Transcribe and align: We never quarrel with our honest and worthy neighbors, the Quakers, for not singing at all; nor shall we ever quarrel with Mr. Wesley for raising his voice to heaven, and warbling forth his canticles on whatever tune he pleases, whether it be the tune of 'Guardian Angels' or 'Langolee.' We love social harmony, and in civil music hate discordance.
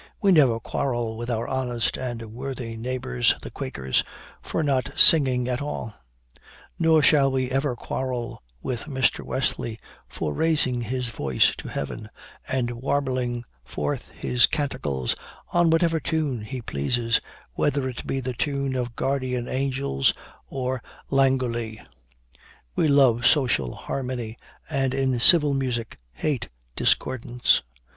We 0.19 0.31
never 0.31 0.59
quarrel 0.59 1.15
with 1.15 1.29
our 1.29 1.47
honest 1.47 1.95
and 1.95 2.31
worthy 2.33 2.75
neighbors, 2.75 3.35
the 3.43 3.51
Quakers, 3.51 4.03
for 4.41 4.63
not 4.63 4.89
singing 4.97 5.47
at 5.47 5.61
all; 5.61 5.93
nor 6.79 7.03
shall 7.03 7.31
we 7.31 7.51
ever 7.51 7.75
quarrel 7.75 8.41
with 8.63 8.85
Mr. 8.85 9.23
Wesley 9.23 9.79
for 10.07 10.33
raising 10.33 10.81
his 10.81 11.09
voice 11.09 11.55
to 11.57 11.67
heaven, 11.67 12.09
and 12.47 12.71
warbling 12.71 13.43
forth 13.63 14.09
his 14.09 14.47
canticles 14.47 15.15
on 15.53 15.69
whatever 15.69 15.99
tune 15.99 16.41
he 16.45 16.63
pleases, 16.63 17.21
whether 17.53 17.87
it 17.87 18.07
be 18.07 18.19
the 18.19 18.33
tune 18.33 18.75
of 18.75 18.95
'Guardian 18.95 19.47
Angels' 19.47 20.15
or 20.47 20.81
'Langolee.' 21.11 21.79
We 22.75 22.87
love 22.87 23.27
social 23.27 23.75
harmony, 23.75 24.35
and 24.67 24.95
in 24.95 25.19
civil 25.19 25.53
music 25.53 25.99
hate 26.13 26.49
discordance. 26.75 27.61